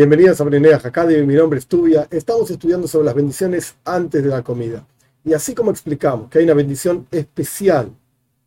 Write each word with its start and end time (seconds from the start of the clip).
Bienvenidos 0.00 0.40
a 0.40 0.44
Brenea 0.44 0.80
Academy, 0.82 1.26
mi 1.26 1.34
nombre 1.34 1.58
es 1.58 1.66
Tubia. 1.66 2.08
Estamos 2.10 2.50
estudiando 2.50 2.88
sobre 2.88 3.04
las 3.04 3.14
bendiciones 3.14 3.74
antes 3.84 4.24
de 4.24 4.30
la 4.30 4.40
comida. 4.40 4.86
Y 5.22 5.34
así 5.34 5.54
como 5.54 5.70
explicamos 5.70 6.30
que 6.30 6.38
hay 6.38 6.44
una 6.46 6.54
bendición 6.54 7.06
especial, 7.10 7.90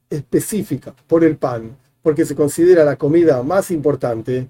específica 0.09 0.95
por 1.05 1.23
el 1.23 1.37
pan, 1.37 1.77
porque 2.01 2.25
se 2.25 2.33
considera 2.33 2.83
la 2.83 2.95
comida 2.95 3.43
más 3.43 3.69
importante, 3.69 4.49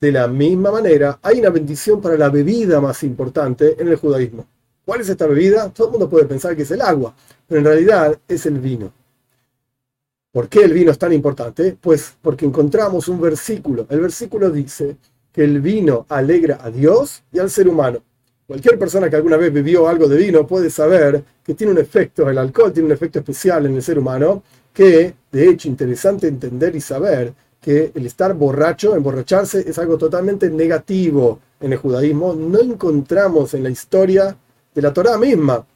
de 0.00 0.10
la 0.10 0.26
misma 0.26 0.70
manera 0.72 1.18
hay 1.20 1.38
una 1.38 1.50
bendición 1.50 2.00
para 2.00 2.16
la 2.16 2.30
bebida 2.30 2.80
más 2.80 3.02
importante 3.02 3.76
en 3.78 3.88
el 3.88 3.96
judaísmo. 3.96 4.46
¿Cuál 4.86 5.02
es 5.02 5.10
esta 5.10 5.26
bebida? 5.26 5.68
Todo 5.68 5.88
el 5.88 5.92
mundo 5.92 6.08
puede 6.08 6.24
pensar 6.24 6.56
que 6.56 6.62
es 6.62 6.70
el 6.70 6.80
agua, 6.80 7.14
pero 7.46 7.58
en 7.58 7.66
realidad 7.66 8.18
es 8.26 8.46
el 8.46 8.58
vino. 8.58 8.90
¿Por 10.32 10.48
qué 10.48 10.60
el 10.60 10.72
vino 10.72 10.92
es 10.92 10.98
tan 10.98 11.12
importante? 11.12 11.76
Pues 11.78 12.16
porque 12.22 12.46
encontramos 12.46 13.06
un 13.08 13.20
versículo. 13.20 13.86
El 13.90 14.00
versículo 14.00 14.48
dice 14.48 14.96
que 15.32 15.44
el 15.44 15.60
vino 15.60 16.06
alegra 16.08 16.58
a 16.62 16.70
Dios 16.70 17.22
y 17.32 17.38
al 17.38 17.50
ser 17.50 17.68
humano. 17.68 18.02
Cualquier 18.46 18.78
persona 18.78 19.10
que 19.10 19.16
alguna 19.16 19.36
vez 19.36 19.52
bebió 19.52 19.88
algo 19.88 20.08
de 20.08 20.16
vino 20.16 20.46
puede 20.46 20.70
saber 20.70 21.22
que 21.44 21.54
tiene 21.54 21.72
un 21.72 21.78
efecto, 21.78 22.28
el 22.30 22.38
alcohol 22.38 22.72
tiene 22.72 22.86
un 22.86 22.92
efecto 22.92 23.18
especial 23.18 23.66
en 23.66 23.76
el 23.76 23.82
ser 23.82 23.98
humano, 23.98 24.42
que 24.72 25.14
de 25.30 25.48
hecho 25.48 25.68
interesante 25.68 26.28
entender 26.28 26.74
y 26.74 26.80
saber 26.80 27.34
que 27.60 27.92
el 27.94 28.06
estar 28.06 28.34
borracho, 28.34 28.94
emborracharse, 28.94 29.68
es 29.68 29.78
algo 29.78 29.98
totalmente 29.98 30.48
negativo 30.48 31.40
en 31.60 31.72
el 31.72 31.78
judaísmo. 31.78 32.34
No 32.34 32.60
encontramos 32.60 33.52
en 33.54 33.64
la 33.64 33.70
historia 33.70 34.36
de 34.74 34.82
la 34.82 34.92
Torah 34.92 35.18
misma 35.18 35.66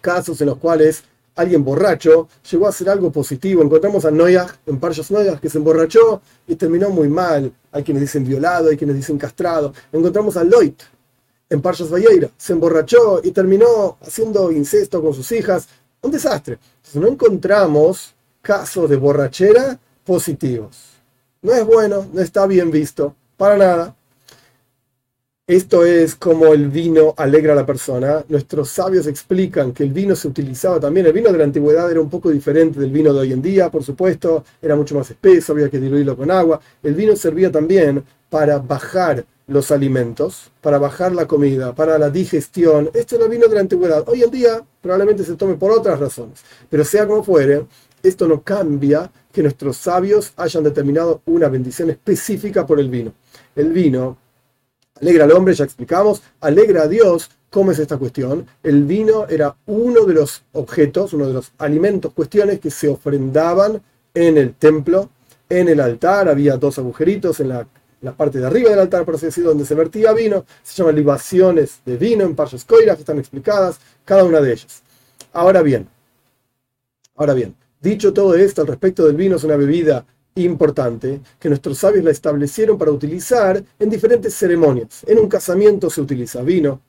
casos 0.00 0.40
en 0.40 0.48
los 0.48 0.58
cuales 0.58 1.02
alguien 1.38 1.62
borracho 1.64 2.28
llegó 2.50 2.66
a 2.66 2.70
hacer 2.70 2.90
algo 2.90 3.12
positivo. 3.12 3.62
Encontramos 3.62 4.04
a 4.04 4.10
Noyah 4.10 4.46
en 4.66 4.78
Parshas 4.78 5.10
Noyah 5.10 5.40
que 5.40 5.48
se 5.48 5.58
emborrachó 5.58 6.20
y 6.48 6.56
terminó 6.56 6.90
muy 6.90 7.08
mal. 7.08 7.52
Hay 7.70 7.84
quienes 7.84 8.00
dicen 8.00 8.24
violado, 8.24 8.70
hay 8.70 8.76
quienes 8.76 8.96
dicen 8.96 9.16
castrado. 9.18 9.72
Encontramos 9.92 10.36
a 10.36 10.42
Loit 10.42 10.82
en 11.48 11.62
Parshas 11.62 11.90
Valleira. 11.90 12.28
Se 12.36 12.52
emborrachó 12.52 13.20
y 13.22 13.30
terminó 13.30 13.98
haciendo 14.00 14.50
incesto 14.50 15.00
con 15.00 15.14
sus 15.14 15.30
hijas. 15.30 15.68
Un 16.02 16.10
desastre. 16.10 16.58
Entonces 16.76 17.00
no 17.00 17.06
encontramos 17.06 18.14
casos 18.42 18.90
de 18.90 18.96
borrachera 18.96 19.78
positivos. 20.04 20.76
No 21.40 21.52
es 21.52 21.64
bueno, 21.64 22.04
no 22.12 22.20
está 22.20 22.46
bien 22.48 22.72
visto, 22.72 23.14
para 23.36 23.56
nada. 23.56 23.94
Esto 25.48 25.86
es 25.86 26.14
como 26.14 26.52
el 26.52 26.68
vino 26.68 27.14
alegra 27.16 27.54
a 27.54 27.56
la 27.56 27.64
persona. 27.64 28.22
Nuestros 28.28 28.68
sabios 28.68 29.06
explican 29.06 29.72
que 29.72 29.82
el 29.82 29.94
vino 29.94 30.14
se 30.14 30.28
utilizaba 30.28 30.78
también. 30.78 31.06
El 31.06 31.14
vino 31.14 31.32
de 31.32 31.38
la 31.38 31.44
antigüedad 31.44 31.90
era 31.90 32.02
un 32.02 32.10
poco 32.10 32.28
diferente 32.28 32.78
del 32.78 32.90
vino 32.90 33.14
de 33.14 33.20
hoy 33.20 33.32
en 33.32 33.40
día, 33.40 33.70
por 33.70 33.82
supuesto. 33.82 34.44
Era 34.60 34.76
mucho 34.76 34.94
más 34.94 35.10
espeso, 35.10 35.54
había 35.54 35.70
que 35.70 35.80
diluirlo 35.80 36.18
con 36.18 36.30
agua. 36.30 36.60
El 36.82 36.92
vino 36.92 37.16
servía 37.16 37.50
también 37.50 38.04
para 38.28 38.58
bajar 38.58 39.24
los 39.46 39.70
alimentos, 39.70 40.50
para 40.60 40.76
bajar 40.76 41.14
la 41.14 41.26
comida, 41.26 41.74
para 41.74 41.98
la 41.98 42.10
digestión. 42.10 42.90
Esto 42.92 43.16
era 43.16 43.26
vino 43.26 43.48
de 43.48 43.54
la 43.54 43.62
antigüedad. 43.62 44.06
Hoy 44.06 44.24
en 44.24 44.30
día 44.30 44.62
probablemente 44.82 45.24
se 45.24 45.34
tome 45.36 45.54
por 45.54 45.70
otras 45.70 45.98
razones. 45.98 46.40
Pero 46.68 46.84
sea 46.84 47.06
como 47.06 47.24
fuere, 47.24 47.64
esto 48.02 48.28
no 48.28 48.42
cambia 48.42 49.10
que 49.32 49.40
nuestros 49.40 49.78
sabios 49.78 50.34
hayan 50.36 50.64
determinado 50.64 51.22
una 51.24 51.48
bendición 51.48 51.88
específica 51.88 52.66
por 52.66 52.78
el 52.80 52.90
vino. 52.90 53.14
El 53.56 53.72
vino 53.72 54.18
alegra 55.00 55.24
al 55.24 55.32
hombre, 55.32 55.54
ya 55.54 55.64
explicamos, 55.64 56.22
alegra 56.40 56.82
a 56.82 56.88
Dios. 56.88 57.30
¿Cómo 57.50 57.72
es 57.72 57.78
esta 57.78 57.96
cuestión? 57.96 58.46
El 58.62 58.84
vino 58.84 59.26
era 59.26 59.56
uno 59.66 60.04
de 60.04 60.14
los 60.14 60.42
objetos, 60.52 61.14
uno 61.14 61.26
de 61.26 61.32
los 61.32 61.52
alimentos, 61.58 62.12
cuestiones 62.12 62.60
que 62.60 62.70
se 62.70 62.88
ofrendaban 62.88 63.80
en 64.12 64.36
el 64.36 64.54
templo, 64.54 65.08
en 65.48 65.68
el 65.68 65.80
altar. 65.80 66.28
Había 66.28 66.58
dos 66.58 66.78
agujeritos 66.78 67.40
en 67.40 67.48
la, 67.48 67.66
parte 68.16 68.38
de 68.38 68.46
arriba 68.46 68.70
del 68.70 68.80
altar, 68.80 69.04
por 69.04 69.14
así 69.14 69.26
decirlo, 69.26 69.50
donde 69.50 69.64
se 69.64 69.74
vertía 69.74 70.12
vino. 70.12 70.44
Se 70.62 70.76
llaman 70.76 70.96
libaciones 70.96 71.80
de 71.86 71.96
vino 71.96 72.24
en 72.24 72.34
Parshas 72.34 72.66
Koirach, 72.66 72.96
que 72.96 73.02
están 73.02 73.18
explicadas, 73.18 73.78
cada 74.04 74.24
una 74.24 74.40
de 74.42 74.52
ellas. 74.52 74.82
Ahora 75.32 75.62
bien, 75.62 75.88
ahora 77.16 77.32
bien, 77.32 77.54
dicho 77.80 78.12
todo 78.12 78.34
esto 78.34 78.60
al 78.60 78.66
respecto 78.66 79.06
del 79.06 79.16
vino, 79.16 79.36
es 79.36 79.44
una 79.44 79.56
bebida 79.56 80.04
importante 80.44 81.20
que 81.38 81.48
nuestros 81.48 81.78
sabios 81.78 82.04
la 82.04 82.10
establecieron 82.10 82.78
para 82.78 82.90
utilizar 82.90 83.62
en 83.78 83.90
diferentes 83.90 84.34
ceremonias. 84.34 85.04
En 85.06 85.18
un 85.18 85.28
casamiento 85.28 85.90
se 85.90 86.00
utiliza 86.00 86.42
vino, 86.42 86.80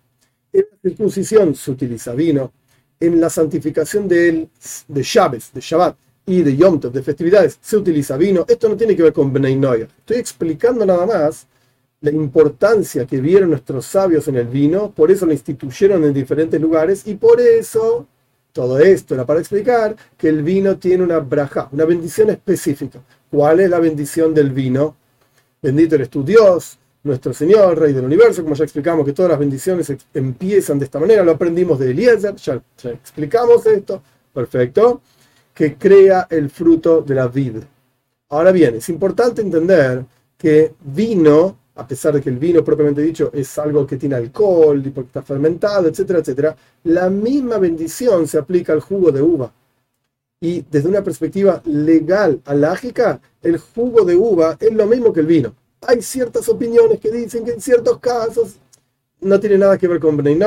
en 0.51 0.65
la 0.71 0.89
circuncisión 0.89 1.55
se 1.55 1.71
utiliza 1.71 2.13
vino, 2.13 2.51
en 2.99 3.19
la 3.19 3.29
santificación 3.29 4.07
de, 4.07 4.49
de 4.87 5.03
Shabbat, 5.03 5.53
de 5.53 5.61
Shabbat 5.61 5.95
y 6.25 6.41
de 6.41 6.55
Yom 6.55 6.79
Tov, 6.79 6.91
de 6.91 7.01
festividades, 7.01 7.57
se 7.61 7.77
utiliza 7.77 8.17
vino. 8.17 8.45
Esto 8.47 8.69
no 8.69 8.75
tiene 8.75 8.95
que 8.95 9.03
ver 9.03 9.13
con 9.13 9.31
Bnei 9.31 9.55
Noia. 9.55 9.87
Estoy 9.99 10.17
explicando 10.17 10.85
nada 10.85 11.05
más 11.05 11.47
la 12.01 12.11
importancia 12.11 13.05
que 13.05 13.19
vieron 13.19 13.49
nuestros 13.49 13.85
sabios 13.85 14.27
en 14.27 14.37
el 14.37 14.47
vino, 14.47 14.91
por 14.91 15.11
eso 15.11 15.25
lo 15.25 15.33
instituyeron 15.33 16.03
en 16.03 16.13
diferentes 16.13 16.59
lugares 16.59 17.05
y 17.05 17.15
por 17.15 17.41
eso 17.41 18.07
todo 18.51 18.79
esto 18.79 19.13
era 19.13 19.25
para 19.25 19.39
explicar 19.39 19.95
que 20.17 20.29
el 20.29 20.43
vino 20.43 20.77
tiene 20.77 21.03
una 21.03 21.19
braja, 21.19 21.69
una 21.71 21.85
bendición 21.85 22.29
específica. 22.29 22.99
¿Cuál 23.29 23.59
es 23.59 23.69
la 23.69 23.79
bendición 23.79 24.33
del 24.33 24.51
vino? 24.51 24.95
Bendito 25.61 25.95
eres 25.95 26.09
tu 26.09 26.23
Dios, 26.23 26.79
nuestro 27.03 27.33
Señor, 27.33 27.77
Rey 27.77 27.93
del 27.93 28.05
Universo, 28.05 28.43
como 28.43 28.55
ya 28.55 28.63
explicamos 28.63 29.05
que 29.05 29.13
todas 29.13 29.29
las 29.29 29.39
bendiciones 29.39 29.93
empiezan 30.13 30.79
de 30.79 30.85
esta 30.85 30.99
manera, 30.99 31.23
lo 31.23 31.31
aprendimos 31.31 31.79
de 31.79 31.91
Eliezer, 31.91 32.35
ya, 32.35 32.61
explicamos 32.85 33.65
esto, 33.65 34.01
perfecto, 34.33 35.01
que 35.53 35.75
crea 35.75 36.27
el 36.29 36.49
fruto 36.49 37.01
de 37.01 37.15
la 37.15 37.27
vida. 37.27 37.61
Ahora 38.29 38.51
bien, 38.51 38.75
es 38.75 38.89
importante 38.89 39.41
entender 39.41 40.05
que 40.37 40.73
vino, 40.81 41.57
a 41.79 41.87
pesar 41.87 42.13
de 42.13 42.21
que 42.21 42.29
el 42.29 42.37
vino 42.37 42.61
propiamente 42.61 43.01
dicho 43.01 43.31
es 43.33 43.57
algo 43.57 43.87
que 43.87 43.95
tiene 43.95 44.15
alcohol 44.15 44.85
y 44.85 44.89
porque 44.89 45.07
está 45.07 45.21
fermentado, 45.21 45.87
etcétera, 45.87 46.19
etcétera, 46.19 46.55
la 46.83 47.09
misma 47.09 47.57
bendición 47.57 48.27
se 48.27 48.37
aplica 48.37 48.73
al 48.73 48.81
jugo 48.81 49.11
de 49.11 49.21
uva. 49.21 49.53
Y 50.41 50.65
desde 50.69 50.89
una 50.89 51.01
perspectiva 51.01 51.61
legal, 51.65 52.41
alágica, 52.45 53.21
el 53.41 53.57
jugo 53.57 54.03
de 54.03 54.15
uva 54.15 54.57
es 54.59 54.73
lo 54.73 54.85
mismo 54.87 55.13
que 55.13 55.21
el 55.21 55.25
vino. 55.25 55.55
Hay 55.87 56.01
ciertas 56.01 56.49
opiniones 56.49 56.99
que 56.99 57.11
dicen 57.11 57.45
que 57.45 57.51
en 57.51 57.61
ciertos 57.61 57.99
casos 57.99 58.55
no 59.21 59.39
tiene 59.39 59.57
nada 59.57 59.77
que 59.77 59.87
ver 59.87 60.01
con 60.01 60.17
Bnei 60.17 60.37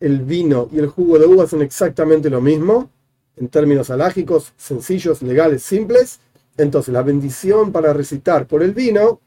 El 0.00 0.20
vino 0.22 0.68
y 0.72 0.78
el 0.78 0.86
jugo 0.86 1.18
de 1.18 1.26
uva 1.26 1.46
son 1.46 1.60
exactamente 1.60 2.30
lo 2.30 2.40
mismo, 2.40 2.90
en 3.36 3.48
términos 3.48 3.90
alágicos, 3.90 4.54
sencillos, 4.56 5.20
legales, 5.20 5.62
simples. 5.62 6.20
Entonces, 6.56 6.92
la 6.92 7.02
bendición 7.02 7.70
para 7.70 7.92
recitar 7.92 8.46
por 8.46 8.62
el 8.62 8.72
vino 8.72 9.20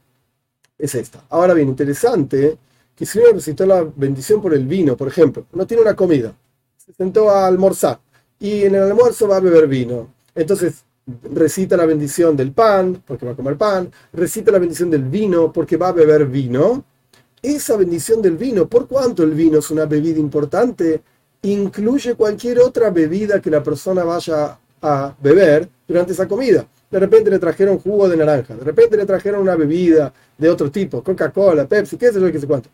es 0.78 0.94
esta. 0.94 1.24
Ahora 1.30 1.54
bien, 1.54 1.68
interesante 1.68 2.58
que 2.94 3.06
si 3.06 3.18
uno 3.18 3.32
recitó 3.32 3.66
la 3.66 3.86
bendición 3.94 4.40
por 4.40 4.54
el 4.54 4.66
vino, 4.66 4.96
por 4.96 5.08
ejemplo, 5.08 5.46
no 5.52 5.66
tiene 5.66 5.82
una 5.82 5.94
comida, 5.94 6.34
se 6.76 6.92
sentó 6.92 7.30
a 7.30 7.46
almorzar 7.46 8.00
y 8.38 8.64
en 8.64 8.74
el 8.74 8.82
almuerzo 8.82 9.28
va 9.28 9.36
a 9.36 9.40
beber 9.40 9.66
vino. 9.66 10.14
Entonces 10.34 10.84
recita 11.32 11.76
la 11.76 11.86
bendición 11.86 12.36
del 12.36 12.52
pan, 12.52 13.02
porque 13.06 13.26
va 13.26 13.32
a 13.32 13.36
comer 13.36 13.56
pan, 13.56 13.90
recita 14.12 14.50
la 14.50 14.58
bendición 14.58 14.90
del 14.90 15.04
vino, 15.04 15.52
porque 15.52 15.76
va 15.76 15.88
a 15.88 15.92
beber 15.92 16.26
vino. 16.26 16.84
Esa 17.42 17.76
bendición 17.76 18.20
del 18.22 18.36
vino, 18.36 18.66
por 18.66 18.88
cuanto 18.88 19.22
el 19.22 19.32
vino 19.32 19.58
es 19.58 19.70
una 19.70 19.86
bebida 19.86 20.18
importante, 20.18 21.02
incluye 21.42 22.14
cualquier 22.14 22.58
otra 22.58 22.90
bebida 22.90 23.40
que 23.40 23.50
la 23.50 23.62
persona 23.62 24.02
vaya 24.04 24.58
a 24.82 25.14
beber 25.20 25.68
durante 25.86 26.12
esa 26.12 26.26
comida. 26.26 26.66
De 26.90 27.00
repente 27.00 27.30
le 27.30 27.38
trajeron 27.38 27.78
jugo 27.78 28.08
de 28.08 28.16
naranja, 28.16 28.54
de 28.54 28.64
repente 28.64 28.96
le 28.96 29.06
trajeron 29.06 29.40
una 29.40 29.56
bebida 29.56 30.12
de 30.38 30.48
otro 30.48 30.70
tipo, 30.70 31.02
Coca-Cola, 31.02 31.66
Pepsi, 31.66 31.96
qué 31.96 32.12
sé 32.12 32.20
yo, 32.20 32.30
qué 32.30 32.38
sé 32.38 32.46
cuánto. 32.46 32.68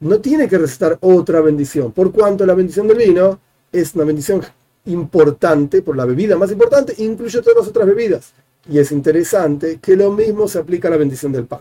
No 0.00 0.18
tiene 0.18 0.48
que 0.48 0.56
recitar 0.56 0.96
otra 1.00 1.40
bendición, 1.42 1.92
por 1.92 2.10
cuanto 2.10 2.46
la 2.46 2.54
bendición 2.54 2.88
del 2.88 2.96
vino 2.96 3.38
es 3.70 3.94
una 3.94 4.04
bendición 4.04 4.42
importante, 4.86 5.82
por 5.82 5.96
la 5.96 6.06
bebida 6.06 6.36
más 6.36 6.50
importante, 6.50 6.94
incluye 6.98 7.42
todas 7.42 7.58
las 7.58 7.68
otras 7.68 7.86
bebidas. 7.86 8.32
Y 8.68 8.78
es 8.78 8.92
interesante 8.92 9.78
que 9.80 9.96
lo 9.96 10.12
mismo 10.12 10.48
se 10.48 10.58
aplica 10.58 10.88
a 10.88 10.92
la 10.92 10.96
bendición 10.96 11.32
del 11.32 11.46
pan. 11.46 11.60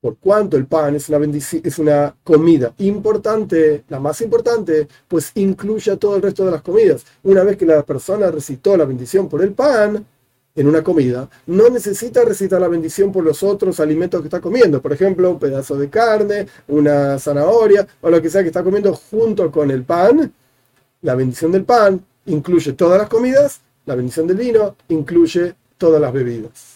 Por 0.00 0.18
cuanto 0.18 0.56
el 0.56 0.66
pan 0.66 0.94
es 0.96 1.08
una, 1.08 1.18
es 1.24 1.78
una 1.78 2.14
comida 2.22 2.74
importante, 2.78 3.84
la 3.88 4.00
más 4.00 4.20
importante, 4.20 4.86
pues 5.08 5.30
incluye 5.34 5.90
a 5.90 5.96
todo 5.96 6.16
el 6.16 6.22
resto 6.22 6.44
de 6.44 6.50
las 6.50 6.60
comidas. 6.60 7.04
Una 7.22 7.42
vez 7.42 7.56
que 7.56 7.64
la 7.64 7.82
persona 7.82 8.30
recitó 8.30 8.76
la 8.76 8.84
bendición 8.84 9.28
por 9.28 9.42
el 9.42 9.52
pan, 9.52 10.04
en 10.56 10.68
una 10.68 10.82
comida, 10.82 11.28
no 11.46 11.68
necesita 11.68 12.24
recitar 12.24 12.60
la 12.60 12.68
bendición 12.68 13.10
por 13.10 13.24
los 13.24 13.42
otros 13.42 13.80
alimentos 13.80 14.20
que 14.20 14.28
está 14.28 14.40
comiendo. 14.40 14.80
Por 14.80 14.92
ejemplo, 14.92 15.30
un 15.30 15.38
pedazo 15.38 15.76
de 15.76 15.90
carne, 15.90 16.46
una 16.68 17.18
zanahoria 17.18 17.86
o 18.00 18.10
lo 18.10 18.22
que 18.22 18.30
sea 18.30 18.42
que 18.42 18.48
está 18.48 18.62
comiendo 18.62 18.94
junto 18.94 19.50
con 19.50 19.70
el 19.70 19.82
pan. 19.82 20.32
La 21.02 21.14
bendición 21.14 21.50
del 21.50 21.64
pan 21.64 22.04
incluye 22.26 22.72
todas 22.72 22.98
las 22.98 23.08
comidas, 23.08 23.60
la 23.86 23.94
bendición 23.94 24.26
del 24.26 24.36
vino 24.36 24.76
incluye 24.88 25.54
todas 25.76 26.00
las 26.00 26.12
bebidas. 26.12 26.73